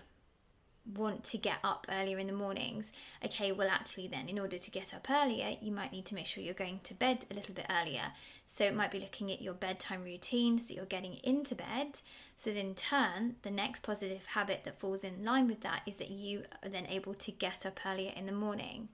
want 0.85 1.23
to 1.25 1.37
get 1.37 1.57
up 1.63 1.85
earlier 1.89 2.17
in 2.17 2.27
the 2.27 2.33
mornings, 2.33 2.91
okay, 3.23 3.51
well, 3.51 3.69
actually, 3.69 4.07
then 4.07 4.27
in 4.27 4.39
order 4.39 4.57
to 4.57 4.71
get 4.71 4.93
up 4.93 5.07
earlier, 5.09 5.55
you 5.61 5.71
might 5.71 5.91
need 5.91 6.05
to 6.05 6.15
make 6.15 6.25
sure 6.25 6.43
you're 6.43 6.53
going 6.53 6.79
to 6.83 6.93
bed 6.93 7.25
a 7.29 7.33
little 7.33 7.53
bit 7.53 7.67
earlier. 7.69 8.11
So 8.45 8.65
it 8.65 8.75
might 8.75 8.91
be 8.91 8.99
looking 8.99 9.31
at 9.31 9.41
your 9.41 9.53
bedtime 9.53 10.03
routine 10.03 10.59
so 10.59 10.73
you're 10.73 10.85
getting 10.85 11.17
into 11.23 11.55
bed. 11.55 12.01
So 12.35 12.51
then, 12.51 12.67
in 12.67 12.75
turn, 12.75 13.35
the 13.43 13.51
next 13.51 13.83
positive 13.83 14.25
habit 14.27 14.61
that 14.63 14.79
falls 14.79 15.03
in 15.03 15.23
line 15.23 15.47
with 15.47 15.61
that 15.61 15.83
is 15.85 15.97
that 15.97 16.09
you 16.09 16.43
are 16.63 16.69
then 16.69 16.87
able 16.87 17.13
to 17.13 17.31
get 17.31 17.65
up 17.65 17.79
earlier 17.85 18.11
in 18.15 18.25
the 18.25 18.31
morning. 18.31 18.89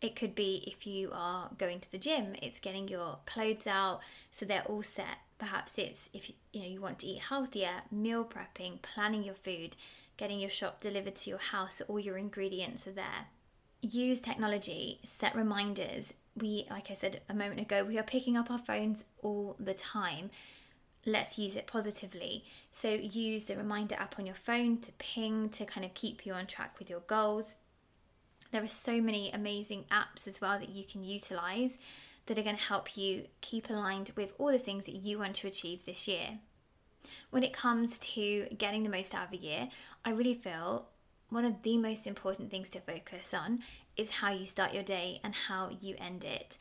It 0.00 0.14
could 0.14 0.34
be 0.34 0.62
if 0.66 0.86
you 0.86 1.10
are 1.12 1.50
going 1.58 1.80
to 1.80 1.90
the 1.90 1.98
gym, 1.98 2.36
it's 2.40 2.60
getting 2.60 2.86
your 2.86 3.18
clothes 3.26 3.66
out 3.66 4.00
so 4.30 4.46
they're 4.46 4.62
all 4.62 4.84
set. 4.84 5.18
Perhaps 5.38 5.76
it's 5.76 6.08
if 6.12 6.28
you, 6.28 6.34
you 6.52 6.60
know 6.60 6.68
you 6.68 6.80
want 6.80 7.00
to 7.00 7.06
eat 7.06 7.22
healthier, 7.22 7.82
meal 7.90 8.24
prepping, 8.24 8.80
planning 8.80 9.24
your 9.24 9.34
food, 9.34 9.76
getting 10.18 10.38
your 10.38 10.50
shop 10.50 10.80
delivered 10.80 11.16
to 11.16 11.30
your 11.30 11.38
house 11.38 11.80
all 11.88 11.98
your 11.98 12.18
ingredients 12.18 12.86
are 12.86 12.92
there. 12.92 13.28
Use 13.80 14.20
technology, 14.20 15.00
set 15.04 15.34
reminders. 15.34 16.12
We 16.36 16.66
like 16.68 16.90
I 16.90 16.94
said 16.94 17.22
a 17.30 17.34
moment 17.34 17.60
ago, 17.60 17.82
we 17.84 17.98
are 17.98 18.02
picking 18.02 18.36
up 18.36 18.50
our 18.50 18.58
phones 18.58 19.04
all 19.22 19.56
the 19.58 19.74
time 19.74 20.30
let's 21.08 21.38
use 21.38 21.56
it 21.56 21.66
positively. 21.66 22.44
So 22.70 22.90
use 22.90 23.44
the 23.44 23.56
reminder 23.56 23.96
app 23.96 24.18
on 24.18 24.26
your 24.26 24.34
phone 24.34 24.78
to 24.78 24.92
ping 24.98 25.48
to 25.50 25.64
kind 25.64 25.84
of 25.84 25.94
keep 25.94 26.26
you 26.26 26.32
on 26.32 26.46
track 26.46 26.78
with 26.78 26.90
your 26.90 27.00
goals. 27.00 27.56
There 28.50 28.62
are 28.62 28.68
so 28.68 29.00
many 29.00 29.30
amazing 29.30 29.84
apps 29.90 30.26
as 30.26 30.40
well 30.40 30.58
that 30.58 30.70
you 30.70 30.84
can 30.84 31.04
utilize 31.04 31.78
that 32.26 32.38
are 32.38 32.42
going 32.42 32.56
to 32.56 32.62
help 32.62 32.96
you 32.96 33.24
keep 33.40 33.70
aligned 33.70 34.12
with 34.16 34.32
all 34.38 34.52
the 34.52 34.58
things 34.58 34.86
that 34.86 34.94
you 34.94 35.18
want 35.18 35.36
to 35.36 35.48
achieve 35.48 35.84
this 35.84 36.06
year. 36.06 36.38
When 37.30 37.42
it 37.42 37.52
comes 37.52 37.98
to 37.98 38.46
getting 38.56 38.82
the 38.82 38.88
most 38.88 39.14
out 39.14 39.28
of 39.28 39.32
a 39.32 39.42
year, 39.42 39.68
I 40.04 40.10
really 40.10 40.34
feel 40.34 40.86
one 41.30 41.44
of 41.44 41.62
the 41.62 41.76
most 41.76 42.06
important 42.06 42.50
things 42.50 42.68
to 42.70 42.80
focus 42.80 43.34
on 43.34 43.60
is 43.96 44.10
how 44.10 44.30
you 44.30 44.44
start 44.44 44.72
your 44.72 44.82
day 44.82 45.20
and 45.22 45.34
how 45.34 45.70
you 45.80 45.96
end 45.98 46.24
it. 46.24 46.56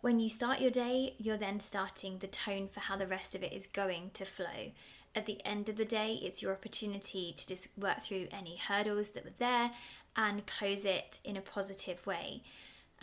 When 0.00 0.18
you 0.18 0.28
start 0.28 0.60
your 0.60 0.70
day, 0.70 1.14
you're 1.18 1.36
then 1.36 1.60
starting 1.60 2.18
the 2.18 2.26
tone 2.26 2.68
for 2.68 2.80
how 2.80 2.96
the 2.96 3.06
rest 3.06 3.34
of 3.34 3.42
it 3.42 3.52
is 3.52 3.66
going 3.66 4.10
to 4.14 4.24
flow. 4.24 4.72
At 5.14 5.26
the 5.26 5.38
end 5.44 5.68
of 5.68 5.76
the 5.76 5.84
day, 5.84 6.18
it's 6.22 6.42
your 6.42 6.52
opportunity 6.52 7.32
to 7.36 7.46
just 7.46 7.68
work 7.78 8.02
through 8.02 8.28
any 8.32 8.56
hurdles 8.56 9.10
that 9.10 9.24
were 9.24 9.30
there 9.38 9.70
and 10.16 10.46
close 10.46 10.84
it 10.84 11.20
in 11.24 11.36
a 11.36 11.40
positive 11.40 12.04
way. 12.06 12.42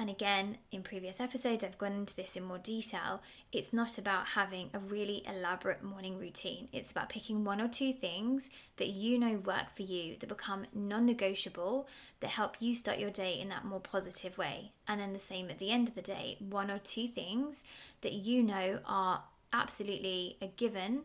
And 0.01 0.10
again, 0.10 0.58
in 0.72 0.81
previous 0.81 1.20
episodes, 1.20 1.63
I've 1.63 1.77
gone 1.77 1.91
into 1.91 2.15
this 2.15 2.36
in 2.36 2.43
more 2.43 2.58
detail. 2.58 3.22
It's 3.51 3.72
not 3.72 4.00
about 4.00 4.29
having 4.29 4.72
a 4.74 4.79
really 4.79 5.24
elaborate 5.27 5.84
morning 5.84 6.17
routine. 6.17 6.70
It's 6.74 6.89
about 6.89 7.10
picking 7.10 7.43
one 7.43 7.62
or 7.62 7.67
two 7.67 7.93
things 7.93 8.50
that 8.77 8.88
you 8.88 9.20
know 9.20 9.36
work 9.36 9.75
for 9.75 9.84
you 9.84 10.15
that 10.20 10.27
become 10.27 10.65
non 10.74 11.05
negotiable, 11.05 11.88
that 12.20 12.31
help 12.31 12.55
you 12.60 12.74
start 12.74 12.98
your 12.98 13.12
day 13.12 13.39
in 13.39 13.50
that 13.50 13.63
more 13.63 13.79
positive 13.79 14.39
way. 14.39 14.72
And 14.88 15.00
then 15.00 15.13
the 15.13 15.20
same 15.20 15.51
at 15.51 15.60
the 15.60 15.70
end 15.70 15.88
of 15.88 15.93
the 15.93 16.01
day, 16.01 16.38
one 16.39 16.72
or 16.72 16.79
two 16.79 17.08
things 17.08 17.63
that 18.01 18.13
you 18.13 18.41
know 18.41 18.79
are 18.88 19.25
absolutely 19.53 20.36
a 20.41 20.48
given 20.48 21.03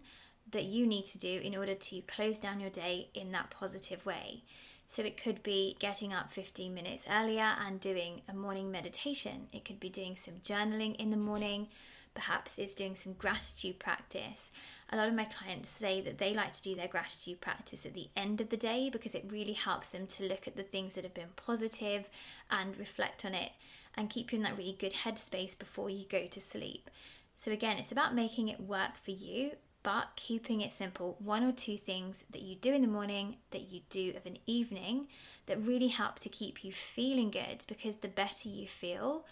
that 0.52 0.64
you 0.64 0.86
need 0.86 1.04
to 1.04 1.18
do 1.18 1.38
in 1.44 1.54
order 1.54 1.74
to 1.74 2.00
close 2.00 2.38
down 2.38 2.60
your 2.60 2.70
day 2.70 3.10
in 3.12 3.30
that 3.32 3.50
positive 3.50 4.06
way. 4.06 4.42
So 4.88 5.02
it 5.02 5.20
could 5.20 5.42
be 5.42 5.76
getting 5.78 6.12
up 6.12 6.32
15 6.32 6.72
minutes 6.72 7.06
earlier 7.10 7.54
and 7.64 7.80
doing 7.80 8.22
a 8.28 8.34
morning 8.34 8.70
meditation. 8.70 9.48
It 9.52 9.64
could 9.64 9.80
be 9.80 9.88
doing 9.88 10.16
some 10.16 10.34
journaling 10.44 10.96
in 10.96 11.10
the 11.10 11.16
morning. 11.16 11.68
Perhaps 12.14 12.56
it's 12.56 12.72
doing 12.72 12.94
some 12.94 13.12
gratitude 13.14 13.78
practice. 13.78 14.52
A 14.90 14.96
lot 14.96 15.08
of 15.08 15.14
my 15.14 15.24
clients 15.24 15.68
say 15.68 16.00
that 16.02 16.18
they 16.18 16.32
like 16.32 16.52
to 16.52 16.62
do 16.62 16.76
their 16.76 16.86
gratitude 16.86 17.40
practice 17.40 17.84
at 17.84 17.94
the 17.94 18.08
end 18.16 18.40
of 18.40 18.50
the 18.50 18.56
day 18.56 18.88
because 18.88 19.14
it 19.14 19.28
really 19.28 19.52
helps 19.52 19.88
them 19.88 20.06
to 20.06 20.28
look 20.28 20.46
at 20.46 20.56
the 20.56 20.62
things 20.62 20.94
that 20.94 21.04
have 21.04 21.14
been 21.14 21.34
positive 21.34 22.08
and 22.50 22.78
reflect 22.78 23.24
on 23.24 23.34
it 23.34 23.50
and 23.96 24.08
keep 24.08 24.32
you 24.32 24.36
in 24.36 24.44
that 24.44 24.56
really 24.56 24.76
good 24.78 24.92
headspace 24.92 25.58
before 25.58 25.90
you 25.90 26.04
go 26.08 26.26
to 26.26 26.40
sleep. 26.40 26.88
So, 27.36 27.50
again, 27.50 27.76
it's 27.78 27.92
about 27.92 28.14
making 28.14 28.48
it 28.48 28.60
work 28.60 28.96
for 29.02 29.10
you 29.10 29.52
but 29.86 30.08
keeping 30.16 30.62
it 30.62 30.72
simple 30.72 31.16
one 31.20 31.44
or 31.44 31.52
two 31.52 31.78
things 31.78 32.24
that 32.30 32.42
you 32.42 32.56
do 32.56 32.72
in 32.72 32.82
the 32.82 32.88
morning, 32.88 33.36
that 33.52 33.70
you 33.70 33.82
do 33.88 34.12
of 34.16 34.26
an 34.26 34.36
evening, 34.44 35.06
that 35.46 35.64
really 35.64 35.86
help 35.86 36.18
to 36.18 36.28
keep 36.28 36.64
you 36.64 36.72
feeling 36.72 37.30
good 37.30 37.64
because 37.68 37.94
the 37.94 38.08
better 38.08 38.48
you 38.48 38.66
feel, 38.66 39.24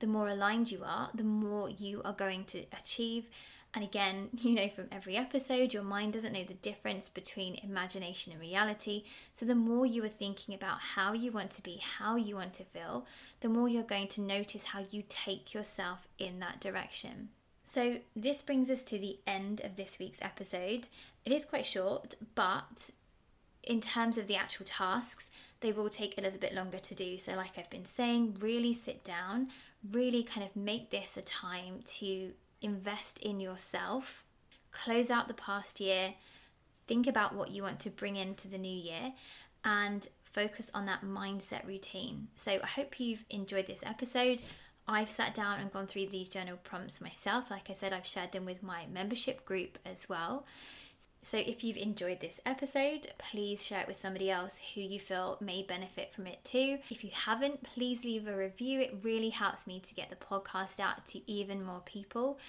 the 0.00 0.08
more 0.08 0.26
aligned 0.26 0.72
you 0.72 0.82
are, 0.84 1.10
the 1.14 1.22
more 1.22 1.70
you 1.70 2.02
are 2.04 2.12
going 2.12 2.44
to 2.46 2.64
achieve. 2.76 3.28
And 3.72 3.84
again, 3.84 4.30
you 4.36 4.52
know 4.56 4.68
from 4.68 4.88
every 4.90 5.16
episode, 5.16 5.72
your 5.72 5.84
mind 5.84 6.14
doesn't 6.14 6.32
know 6.32 6.42
the 6.42 6.54
difference 6.54 7.08
between 7.08 7.60
imagination 7.62 8.32
and 8.32 8.40
reality. 8.40 9.04
So, 9.32 9.46
the 9.46 9.54
more 9.54 9.86
you 9.86 10.04
are 10.04 10.08
thinking 10.08 10.56
about 10.56 10.80
how 10.80 11.12
you 11.12 11.30
want 11.30 11.52
to 11.52 11.62
be, 11.62 11.76
how 11.76 12.16
you 12.16 12.34
want 12.34 12.54
to 12.54 12.64
feel, 12.64 13.06
the 13.42 13.48
more 13.48 13.68
you're 13.68 13.84
going 13.84 14.08
to 14.08 14.20
notice 14.20 14.64
how 14.64 14.84
you 14.90 15.04
take 15.08 15.54
yourself 15.54 16.08
in 16.18 16.40
that 16.40 16.60
direction. 16.60 17.28
So, 17.72 17.98
this 18.16 18.42
brings 18.42 18.68
us 18.68 18.82
to 18.82 18.98
the 18.98 19.20
end 19.28 19.60
of 19.62 19.76
this 19.76 20.00
week's 20.00 20.20
episode. 20.20 20.88
It 21.24 21.30
is 21.30 21.44
quite 21.44 21.64
short, 21.64 22.16
but 22.34 22.90
in 23.62 23.80
terms 23.80 24.18
of 24.18 24.26
the 24.26 24.34
actual 24.34 24.66
tasks, 24.66 25.30
they 25.60 25.70
will 25.70 25.88
take 25.88 26.18
a 26.18 26.20
little 26.20 26.40
bit 26.40 26.52
longer 26.52 26.80
to 26.80 26.94
do. 26.96 27.16
So, 27.16 27.34
like 27.34 27.56
I've 27.56 27.70
been 27.70 27.84
saying, 27.84 28.38
really 28.40 28.74
sit 28.74 29.04
down, 29.04 29.50
really 29.88 30.24
kind 30.24 30.44
of 30.44 30.56
make 30.56 30.90
this 30.90 31.16
a 31.16 31.22
time 31.22 31.82
to 31.98 32.32
invest 32.60 33.20
in 33.20 33.38
yourself, 33.38 34.24
close 34.72 35.08
out 35.08 35.28
the 35.28 35.34
past 35.34 35.78
year, 35.78 36.14
think 36.88 37.06
about 37.06 37.36
what 37.36 37.52
you 37.52 37.62
want 37.62 37.78
to 37.80 37.90
bring 37.90 38.16
into 38.16 38.48
the 38.48 38.58
new 38.58 38.68
year, 38.68 39.12
and 39.64 40.08
focus 40.24 40.72
on 40.74 40.86
that 40.86 41.04
mindset 41.04 41.64
routine. 41.64 42.26
So, 42.34 42.58
I 42.64 42.66
hope 42.66 42.98
you've 42.98 43.24
enjoyed 43.30 43.68
this 43.68 43.84
episode. 43.86 44.42
I've 44.90 45.08
sat 45.08 45.34
down 45.34 45.60
and 45.60 45.70
gone 45.70 45.86
through 45.86 46.06
these 46.06 46.28
journal 46.28 46.58
prompts 46.64 47.00
myself. 47.00 47.48
Like 47.48 47.70
I 47.70 47.74
said, 47.74 47.92
I've 47.92 48.06
shared 48.06 48.32
them 48.32 48.44
with 48.44 48.60
my 48.60 48.86
membership 48.92 49.44
group 49.44 49.78
as 49.86 50.08
well. 50.08 50.44
So 51.22 51.36
if 51.36 51.62
you've 51.62 51.76
enjoyed 51.76 52.18
this 52.18 52.40
episode, 52.44 53.06
please 53.16 53.64
share 53.64 53.82
it 53.82 53.86
with 53.86 53.96
somebody 53.96 54.32
else 54.32 54.58
who 54.74 54.80
you 54.80 54.98
feel 54.98 55.38
may 55.40 55.62
benefit 55.62 56.12
from 56.12 56.26
it 56.26 56.44
too. 56.44 56.78
If 56.90 57.04
you 57.04 57.10
haven't, 57.12 57.62
please 57.62 58.04
leave 58.04 58.26
a 58.26 58.36
review. 58.36 58.80
It 58.80 58.98
really 59.04 59.28
helps 59.28 59.64
me 59.64 59.78
to 59.78 59.94
get 59.94 60.10
the 60.10 60.16
podcast 60.16 60.80
out 60.80 61.06
to 61.08 61.30
even 61.30 61.64
more 61.64 61.82
people. 61.84 62.40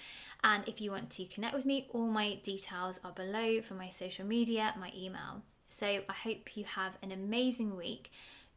And 0.42 0.66
if 0.66 0.80
you 0.80 0.90
want 0.90 1.10
to 1.10 1.26
connect 1.26 1.54
with 1.54 1.64
me, 1.64 1.86
all 1.92 2.08
my 2.08 2.40
details 2.42 2.98
are 3.04 3.12
below 3.12 3.62
for 3.62 3.74
my 3.74 3.90
social 3.90 4.26
media, 4.26 4.74
my 4.76 4.90
email. 4.96 5.42
So 5.68 5.86
I 5.86 6.12
hope 6.12 6.56
you 6.56 6.64
have 6.64 6.98
an 7.02 7.12
amazing 7.12 7.76
week. 7.76 8.10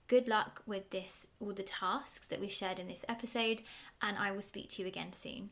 Good 0.07 0.27
luck 0.27 0.61
with 0.67 0.91
this, 0.91 1.25
all 1.39 1.53
the 1.53 1.63
tasks 1.63 2.27
that 2.27 2.39
we 2.39 2.47
shared 2.47 2.77
in 2.77 2.87
this 2.87 3.05
episode, 3.09 3.63
and 4.01 4.17
I 4.17 4.31
will 4.31 4.43
speak 4.43 4.69
to 4.71 4.83
you 4.83 4.87
again 4.87 5.13
soon. 5.13 5.49